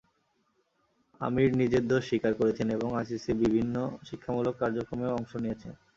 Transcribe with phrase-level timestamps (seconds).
[1.21, 3.75] আমির নিজের দোষ স্বীকার করেছেন এবং আইসিসির বিভিন্ন
[4.07, 5.71] শিক্ষামূলক কার্যক্রমেও অংশ নিয়েছেন।